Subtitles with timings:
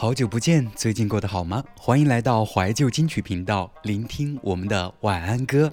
[0.00, 1.62] 好久不见，最近过得好吗？
[1.76, 5.70] 欢迎来到怀旧金曲频道，聆听我们的晚安歌。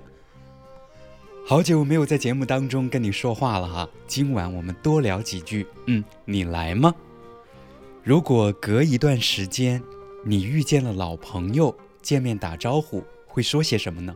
[1.48, 5.66] 好久没有在节目当中跟你说话了哈，今晚我们多聊几句。
[5.86, 6.94] 嗯，你来吗？
[8.04, 9.82] 如果隔一段时间，
[10.26, 14.14] 你遇见了老朋友，见面打招呼，会说些什么呢？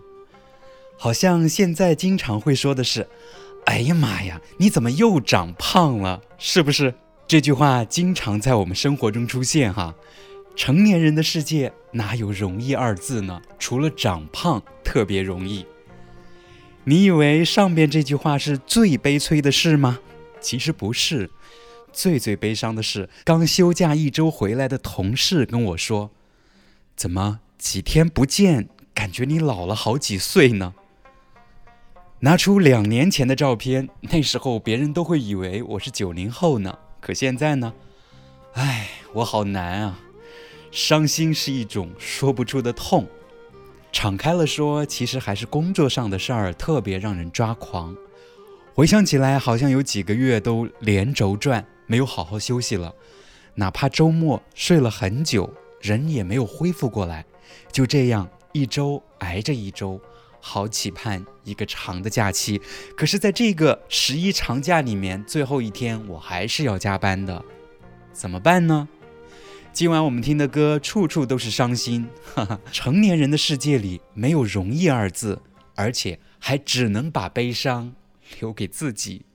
[0.97, 3.07] 好像现在经常会说的是
[3.63, 6.93] ：“哎呀妈呀，你怎么又长胖了？”是不是？
[7.31, 9.95] 这句话经常在我们生活中出现哈。
[10.53, 13.41] 成年人的世界哪有容易二字呢？
[13.57, 15.65] 除了长胖特别容易。
[16.83, 19.99] 你以为上边这句话是最悲催的事吗？
[20.41, 21.29] 其实不是，
[21.93, 26.11] 最最悲伤的是刚休假一周回来的同事跟我说
[26.97, 30.73] ：“怎么几天不见，感觉你老了好几岁呢？”
[32.19, 36.77] 拿出两年前的照片，那时候别人都会以为我是九零后呢。
[37.01, 37.73] 可现在呢？
[38.53, 39.99] 唉，我好难啊！
[40.71, 43.07] 伤心是一种说不出的痛。
[43.91, 47.93] 敞开了说，其实还是工作上的事儿特别让人抓狂。
[48.75, 52.93] 回想起来，好像有几个月都连轴转，没有好好休息了。
[53.55, 57.25] 哪怕周末睡了很久，人也没有恢复过来。
[57.71, 59.99] 就这样一周挨着一周，
[60.41, 62.59] 好期盼一个长的假期。
[62.97, 67.45] 可是，在这个十一长假里面，最后一天我还是要加班的，
[68.11, 68.87] 怎么办呢？
[69.71, 72.59] 今晚我们听的歌处处都是伤心，哈哈。
[72.73, 75.41] 成年人的世界里没有容易二字，
[75.75, 77.93] 而且还只能把悲伤
[78.41, 79.25] 留给自己。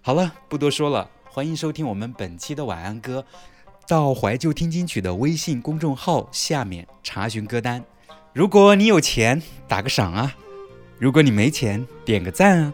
[0.00, 3.24] 好了，不多说了，欢迎收听我们本期的晚安歌。
[3.86, 7.84] 到怀旧听金曲的微信公众号下面查询歌单。
[8.38, 10.30] 如果你有钱，打个赏啊；
[10.96, 12.72] 如果你没钱，点个赞啊，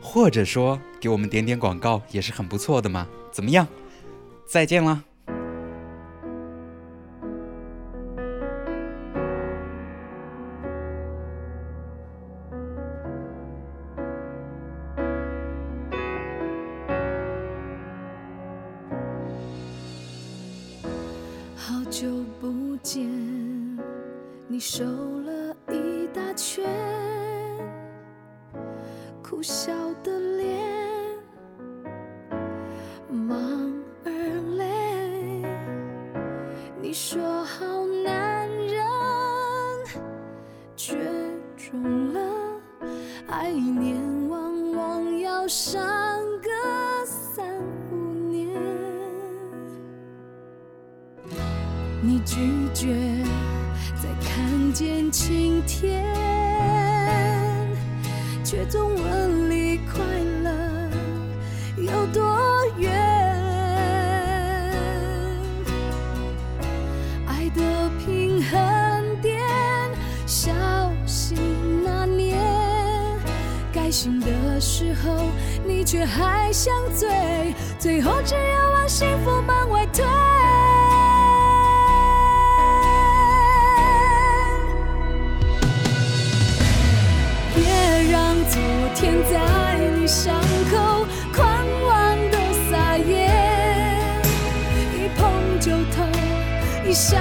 [0.00, 3.06] 或者说给我们点点广告也是很不错的嘛。
[3.30, 3.68] 怎么样？
[4.46, 5.04] 再见了。
[73.92, 75.26] 醒的时候，
[75.66, 80.02] 你却还想醉，最后只有往幸福门外推。
[88.94, 91.42] 天在你伤口狂
[91.82, 92.38] 妄的
[92.70, 93.26] 撒野，
[94.94, 96.06] 一碰就痛，
[96.88, 97.20] 一想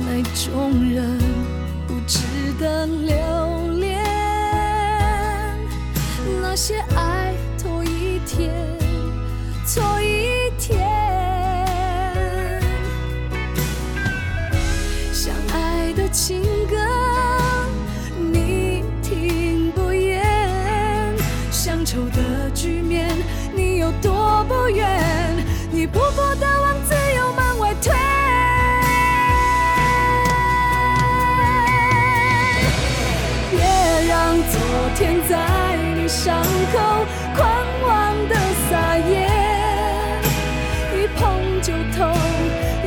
[0.00, 1.18] 那种人
[1.86, 2.18] 不值
[2.58, 3.14] 得留
[3.78, 4.02] 恋，
[6.42, 7.23] 那些爱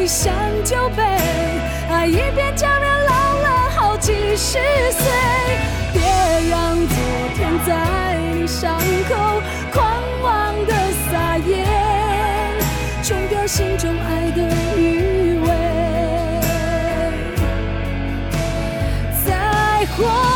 [0.08, 0.34] 像
[0.64, 1.04] 酒杯，
[1.90, 3.12] 爱一遍叫人老
[3.42, 4.58] 了好几十
[4.92, 5.12] 岁。
[5.92, 6.02] 别
[6.50, 6.96] 让昨
[7.36, 9.42] 天在你伤口
[9.74, 10.74] 狂妄的
[11.12, 11.68] 撒野，
[13.04, 14.42] 冲掉心中爱的
[14.78, 15.48] 余味。
[19.26, 20.27] 再活。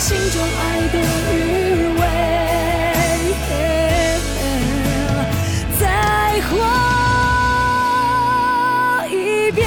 [0.00, 0.98] 心中爱的
[1.30, 1.36] 余
[1.98, 2.00] 味。
[5.78, 6.50] 再活
[9.08, 9.14] 一
[9.52, 9.60] 遍，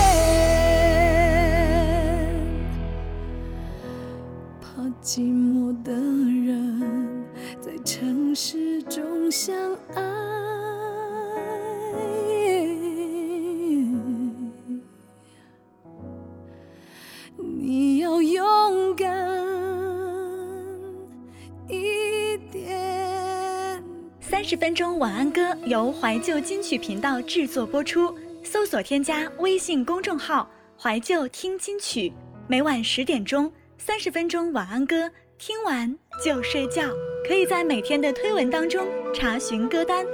[4.60, 4.66] 怕
[5.04, 7.24] 寂寞的人
[7.62, 9.56] 在城市中相
[9.94, 10.02] 爱。
[17.38, 19.23] 你要勇敢
[24.44, 28.14] 三十分钟晚安歌由怀旧金曲频道制作播出，
[28.44, 32.12] 搜索添加微信公众号“怀旧听金曲”，
[32.46, 36.82] 每晚十点钟，三十分钟晚安歌，听完就睡觉。
[37.26, 38.86] 可以在每天的推文当中
[39.16, 40.06] 查询歌单。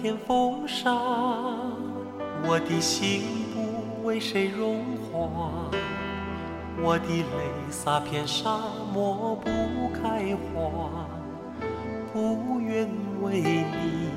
[0.00, 0.90] 天风沙，
[2.42, 3.20] 我的心
[3.52, 5.68] 不为谁融化，
[6.80, 7.24] 我的泪
[7.70, 8.60] 洒遍沙
[8.94, 9.50] 漠不
[9.92, 11.06] 开花，
[12.14, 12.88] 不愿
[13.20, 14.08] 为你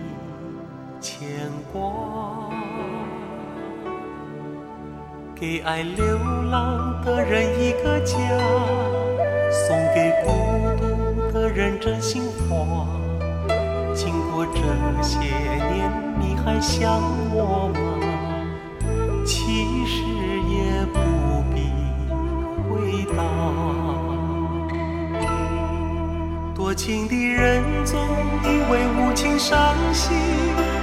[1.01, 2.49] 牵挂。
[5.35, 6.05] 给爱流
[6.49, 8.15] 浪的人一个家，
[9.51, 10.31] 送给孤
[10.77, 13.02] 独的人真心话。
[14.53, 14.59] 这
[15.01, 17.01] 些年，你还想
[17.33, 17.79] 我吗？
[19.25, 19.35] 其
[19.85, 20.03] 实
[20.47, 20.99] 也不
[21.53, 21.55] 必
[22.69, 22.71] 回
[23.15, 23.19] 答。
[26.53, 27.99] 多情的人总
[28.43, 30.15] 以为无情伤心，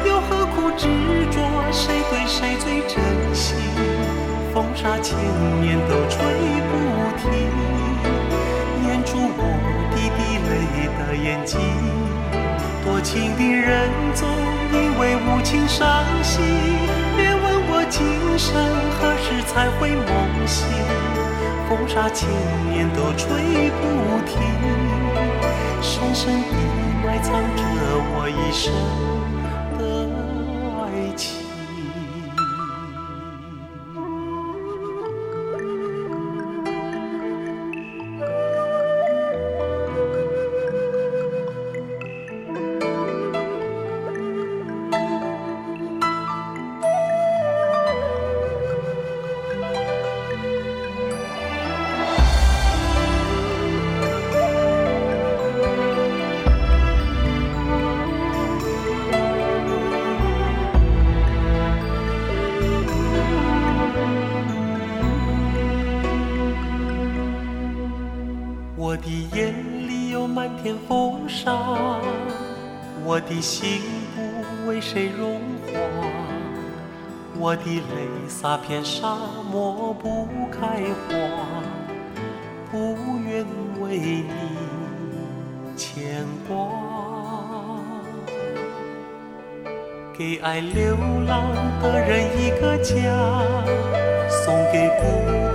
[0.05, 0.89] 又何苦执
[1.31, 2.99] 着谁对谁最真
[3.35, 3.57] 心？
[4.53, 5.17] 风沙千
[5.63, 6.19] 年都吹
[6.69, 6.71] 不
[7.19, 7.31] 停，
[8.89, 9.41] 掩住我
[9.95, 10.51] 滴滴泪
[10.99, 11.59] 的眼睛。
[12.85, 14.29] 多情的人总
[14.73, 16.43] 以为无情伤心，
[17.17, 18.03] 别问我今
[18.39, 18.55] 生
[18.99, 20.07] 何时才会梦
[20.47, 20.67] 醒。
[21.69, 22.29] 风沙千
[22.71, 23.83] 年都吹不
[24.27, 24.41] 停，
[25.83, 26.57] 深深地
[27.05, 27.63] 埋藏着
[28.13, 28.73] 我一生
[70.63, 71.51] 天风沙，
[73.03, 73.81] 我的心
[74.15, 75.81] 不为谁融化，
[77.39, 79.17] 我的泪洒遍沙
[79.51, 81.17] 漠不开花，
[82.71, 82.95] 不
[83.27, 83.47] 愿
[83.81, 86.69] 为你牵挂。
[90.13, 90.95] 给爱流
[91.27, 92.95] 浪的人一个家，
[94.29, 95.07] 送给孤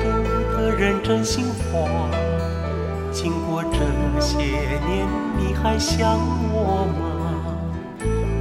[0.01, 2.09] 独的人真心话。
[3.71, 4.35] 这些
[4.87, 5.07] 年
[5.37, 6.17] 你还想
[6.51, 7.01] 我吗？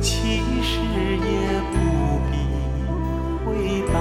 [0.00, 0.81] 其实
[1.16, 1.75] 也不
[2.31, 2.33] 必
[3.45, 3.47] 回
[3.93, 3.95] 答。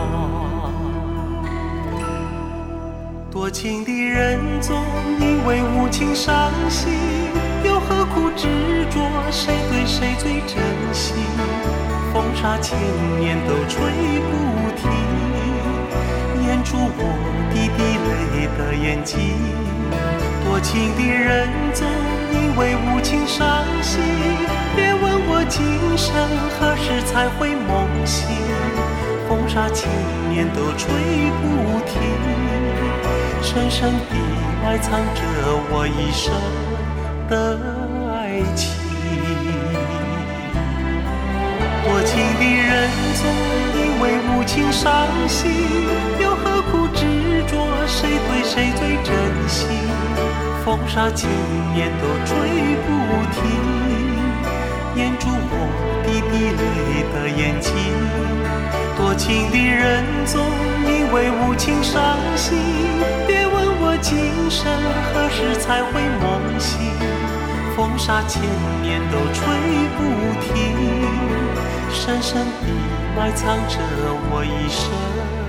[3.32, 4.78] 多情的人总
[5.20, 6.94] 因为无情伤心，
[7.64, 9.00] 又何苦执着
[9.32, 10.62] 谁对谁最真
[10.94, 11.16] 心？
[12.14, 12.78] 风沙千
[13.20, 13.82] 年都吹
[14.30, 14.32] 不
[14.78, 14.82] 停，
[16.46, 17.02] 掩住我
[17.52, 19.18] 滴滴泪的眼睛。
[20.44, 21.88] 多情的人总
[22.34, 24.02] 因为无情伤心，
[24.76, 25.64] 别问我今
[25.98, 26.14] 生
[26.60, 28.28] 何时才会梦醒。
[29.28, 29.90] 风沙千
[30.30, 30.86] 年都吹
[31.42, 31.44] 不
[31.86, 31.92] 停。
[33.42, 34.16] 深深地
[34.64, 35.22] 埋藏着
[35.70, 36.34] 我一生
[37.30, 37.58] 的
[38.12, 38.70] 爱情。
[41.84, 43.22] 多情的人总
[44.44, 45.50] 无情伤心，
[46.20, 47.06] 又何苦执
[47.48, 49.16] 着谁对谁最真
[49.48, 49.70] 心？
[50.66, 51.30] 风沙千
[51.74, 52.36] 年都吹
[52.84, 52.92] 不
[53.32, 53.42] 停，
[54.98, 55.56] 掩住我
[56.04, 56.62] 滴滴泪
[57.14, 57.72] 的眼睛。
[58.98, 60.44] 多情的人总
[60.92, 62.60] 因为无情伤心，
[63.26, 64.12] 别问我今
[64.52, 64.68] 生
[65.14, 66.92] 何时才会梦醒。
[67.78, 68.42] 风沙千
[68.82, 69.42] 年都吹
[69.96, 70.04] 不
[70.42, 70.52] 停，
[71.90, 72.68] 深深的
[73.16, 73.78] 埋藏着
[74.32, 75.43] 我一生。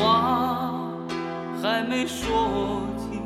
[0.00, 0.72] 话
[1.62, 3.20] 还没说尽，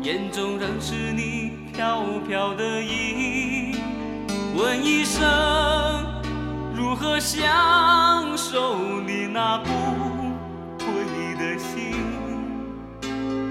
[0.00, 3.76] 眼中仍是你飘飘的影。
[4.56, 5.24] 问一声，
[6.72, 7.42] 如何享
[8.36, 9.70] 受你那不
[10.78, 11.96] 归的心？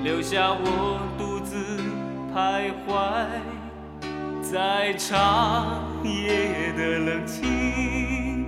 [0.01, 1.81] 留下我独自
[2.33, 2.93] 徘徊
[4.41, 8.47] 在长夜的冷清。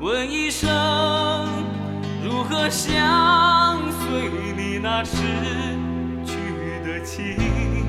[0.00, 0.68] 问一声，
[2.30, 5.16] 如何相随你那逝
[6.26, 6.36] 去
[6.84, 7.86] 的情？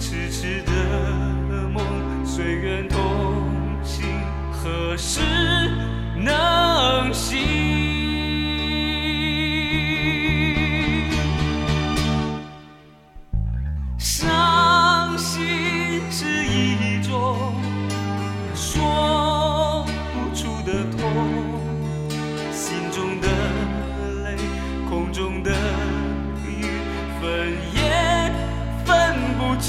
[0.00, 1.80] 痴痴的梦，
[2.26, 2.98] 随缘同
[3.84, 4.04] 行，
[4.50, 5.20] 何时
[6.16, 7.79] 能醒？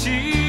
[0.04, 0.41] 不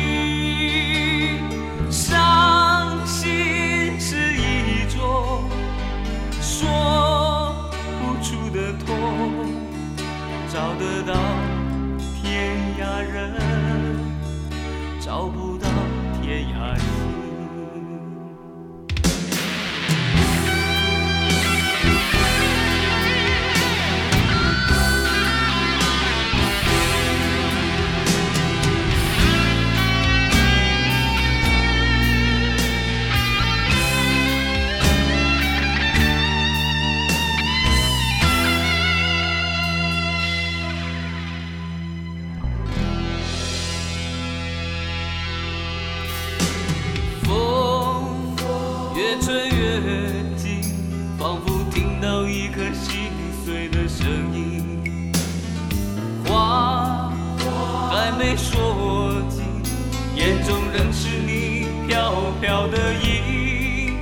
[60.24, 63.98] 眼中仍是你飘飘的影。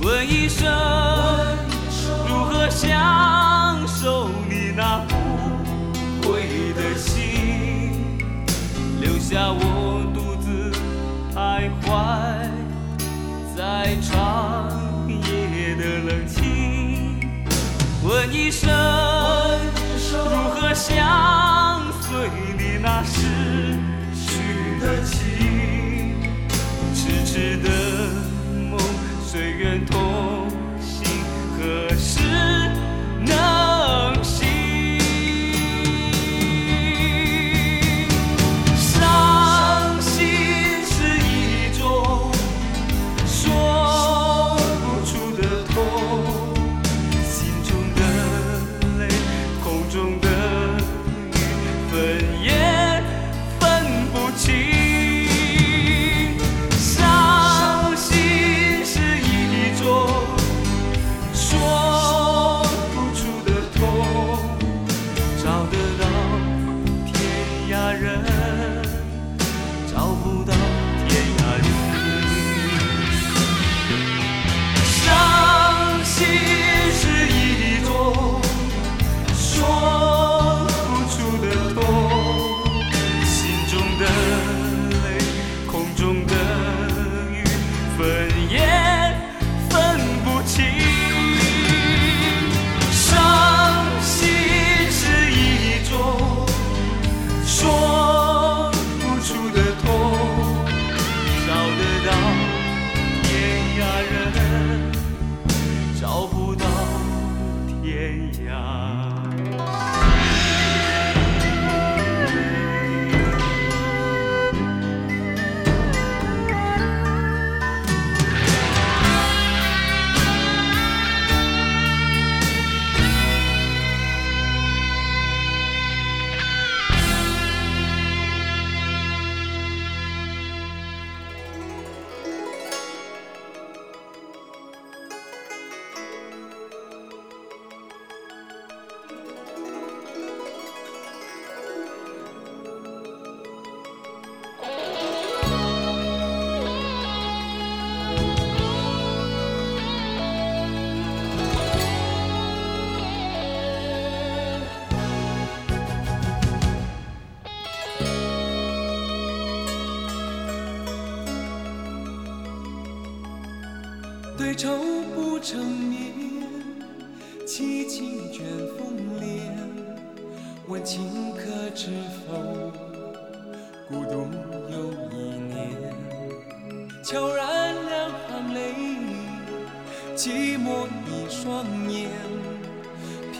[0.00, 0.66] 问一声，
[2.26, 8.18] 如何享受你那不悔的心？
[8.98, 10.72] 留下我独自
[11.34, 12.48] 徘徊
[13.54, 14.70] 在长
[15.06, 17.20] 夜的冷清。
[18.02, 18.70] 问一声，
[20.14, 23.04] 如何相随你那
[29.32, 30.11] 随缘同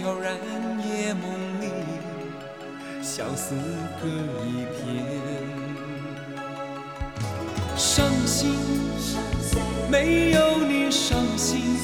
[0.03, 0.35] 飘然
[0.85, 1.71] 夜梦里，
[3.01, 3.55] 相思
[4.01, 4.09] 隔
[4.45, 4.83] 一片。
[7.77, 8.57] 伤心，
[9.89, 11.79] 没有你伤心，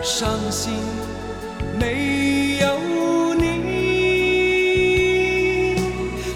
[0.00, 0.72] 伤心，
[1.80, 3.42] 没有你，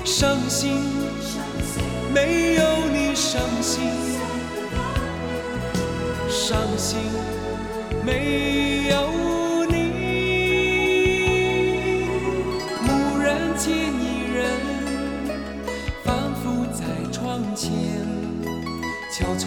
[0.04, 0.72] 伤心，
[2.12, 3.84] 没有你伤心，
[6.28, 6.98] 伤心，
[8.04, 8.51] 没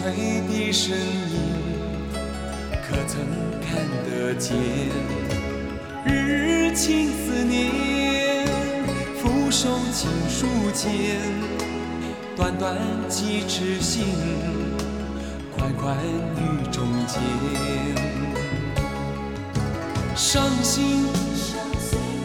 [0.06, 0.14] 憔悴
[0.46, 1.40] 的身影，
[2.88, 3.18] 可曾
[3.60, 4.56] 看得见？
[6.04, 8.46] 日日情思念，
[9.18, 11.18] 俯首情书间，
[12.36, 12.76] 短短
[13.08, 14.04] 几尺心，
[15.56, 17.20] 款款雨中间。
[20.14, 21.06] 伤心，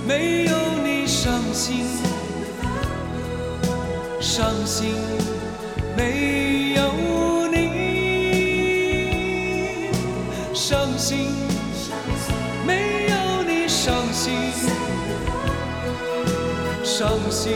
[0.07, 1.85] 没有你伤心。
[4.19, 4.93] 伤心，
[5.97, 6.81] 没有
[11.01, 11.29] 心，
[12.63, 14.35] 没有你；伤心，
[16.83, 17.53] 伤心，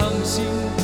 [0.00, 0.79] 伤心，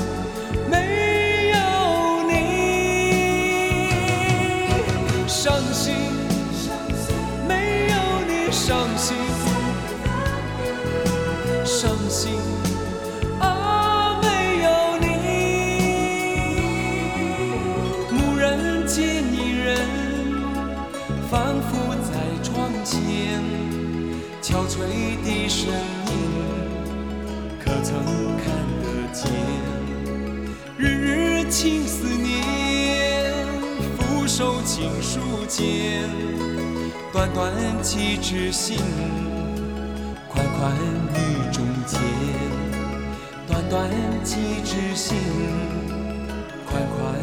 [35.46, 36.08] 间，
[37.12, 38.76] 短短几纸信。
[40.28, 40.74] 款款
[41.14, 42.00] 雨中见，
[43.46, 43.88] 短短
[44.22, 45.16] 几纸信，
[46.66, 47.14] 款款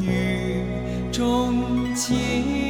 [0.00, 0.64] 雨
[1.12, 2.61] 中见。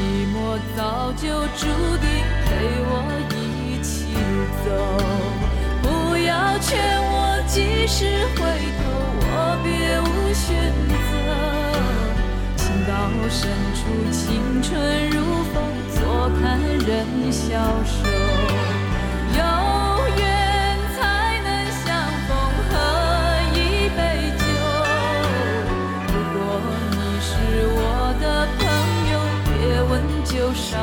[0.00, 1.66] 寂寞早就注
[2.00, 2.08] 定
[2.46, 2.48] 陪
[2.88, 2.90] 我
[3.36, 3.92] 一起
[4.64, 4.66] 走。
[5.82, 6.68] 不要劝
[7.02, 7.98] 我及时
[8.36, 8.40] 回
[8.80, 8.80] 头，
[9.20, 9.68] 我别
[10.00, 10.48] 无选
[10.96, 11.12] 择。
[12.56, 12.90] 情到
[13.28, 13.38] 深
[13.76, 13.78] 处，
[14.10, 14.18] 青
[14.62, 14.70] 春
[15.10, 15.16] 如
[15.52, 15.54] 风，
[15.92, 16.00] 坐
[16.40, 17.44] 看人消
[17.84, 18.29] 瘦。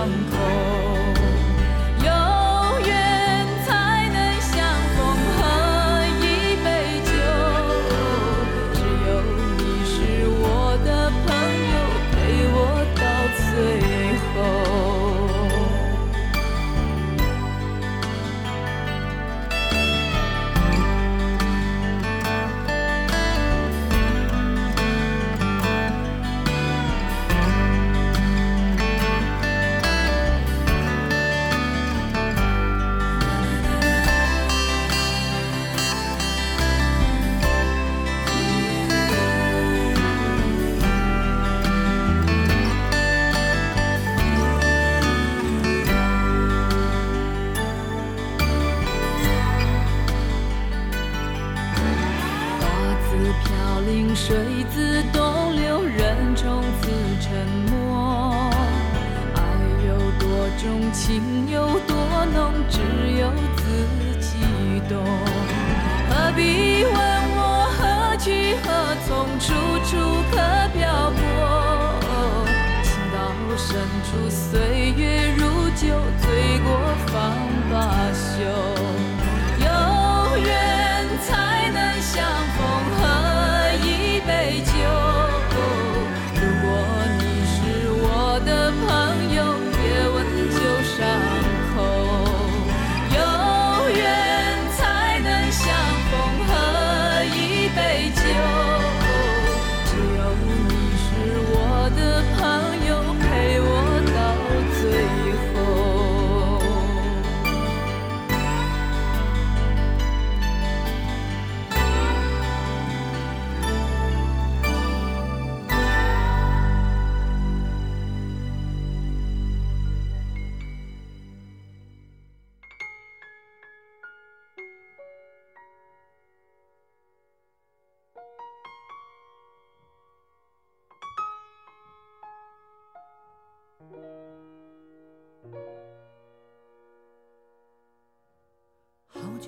[0.07, 0.36] 旧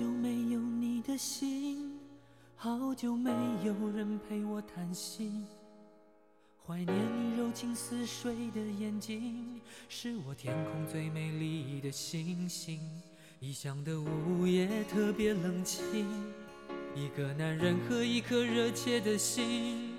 [0.00, 1.92] 久没有你的信，
[2.56, 3.30] 好久没
[3.62, 5.44] 有人陪我谈心。
[6.66, 9.60] 怀念你柔情似水的眼睛，
[9.90, 12.80] 是我天空最美丽的星星。
[13.40, 16.06] 异乡的午夜特别冷清，
[16.94, 19.92] 一个男人和一颗热切的心，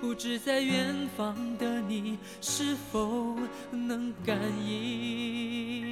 [0.00, 3.36] 不知在远方的你是否
[3.70, 5.91] 能感应。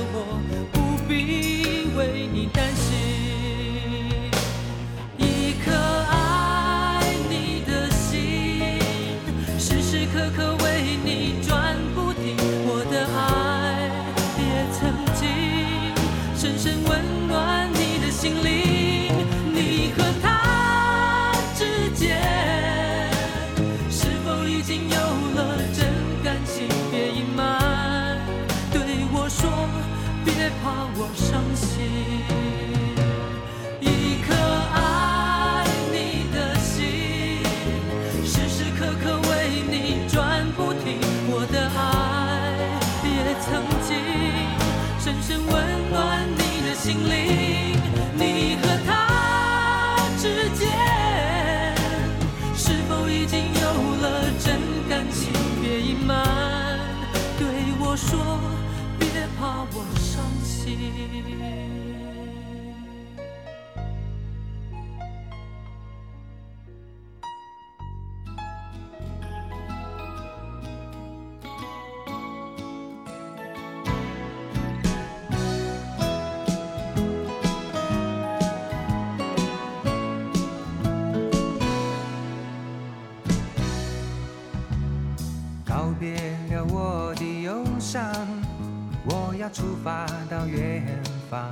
[91.31, 91.49] 方。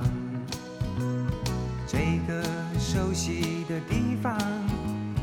[1.86, 2.44] 这个
[2.78, 4.38] 熟悉的地方，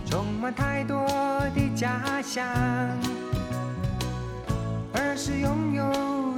[0.04, 1.06] 充满太多
[1.54, 2.44] 的家乡。
[4.96, 5.84] 儿时拥有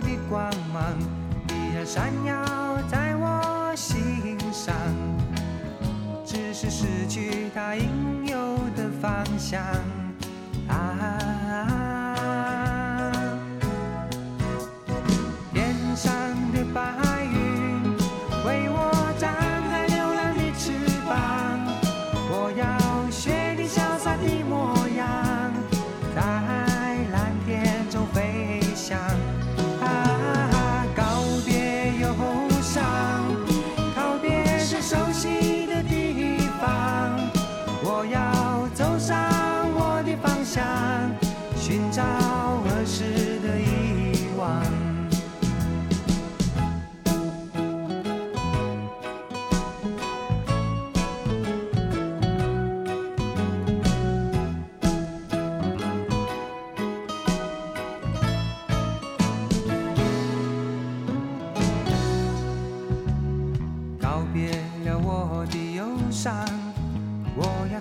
[0.01, 0.99] 的光芒，
[1.47, 4.75] 依然闪耀在我心上。
[6.25, 9.63] 只是失去它应有的方向。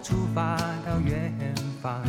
[0.09, 1.31] 出发到远
[1.83, 2.03] 方。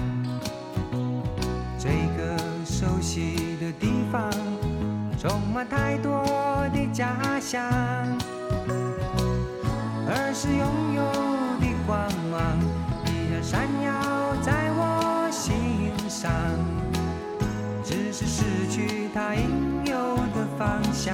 [1.78, 4.32] 这个熟悉的地方，
[5.20, 6.24] 充满太多
[6.74, 7.62] 的家乡。
[10.34, 11.04] 时拥有
[11.60, 12.00] 的光
[12.32, 12.40] 芒，
[13.08, 16.32] 依然闪耀在我心上。
[17.84, 21.14] 只是失去它应有的方向